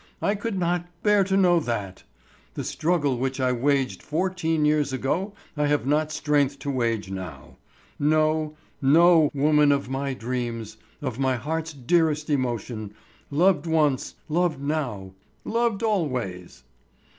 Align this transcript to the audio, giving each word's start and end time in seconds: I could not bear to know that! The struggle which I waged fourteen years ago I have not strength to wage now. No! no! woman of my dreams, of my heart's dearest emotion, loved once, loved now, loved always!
I 0.19 0.33
could 0.33 0.57
not 0.57 0.87
bear 1.03 1.23
to 1.25 1.37
know 1.37 1.59
that! 1.59 2.01
The 2.55 2.63
struggle 2.63 3.19
which 3.19 3.39
I 3.39 3.51
waged 3.51 4.01
fourteen 4.01 4.65
years 4.65 4.91
ago 4.91 5.33
I 5.55 5.67
have 5.67 5.85
not 5.85 6.11
strength 6.11 6.57
to 6.61 6.71
wage 6.71 7.11
now. 7.11 7.57
No! 7.99 8.55
no! 8.81 9.29
woman 9.35 9.71
of 9.71 9.89
my 9.91 10.15
dreams, 10.15 10.77
of 11.03 11.19
my 11.19 11.35
heart's 11.35 11.73
dearest 11.73 12.31
emotion, 12.31 12.95
loved 13.29 13.67
once, 13.67 14.15
loved 14.27 14.59
now, 14.59 15.11
loved 15.45 15.83
always! 15.83 16.63